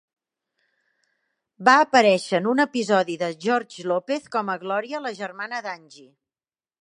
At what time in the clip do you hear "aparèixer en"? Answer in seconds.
1.81-2.49